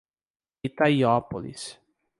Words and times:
Itaiópolis 0.67 1.77